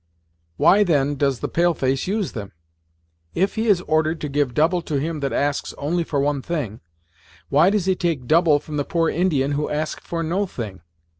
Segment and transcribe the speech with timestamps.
[0.57, 2.53] "Why then does the pale face use them?
[3.35, 6.81] If he is ordered to give double to him that asks only for one thing,
[7.49, 10.81] why does he take double from the poor Indian who ask for no thing.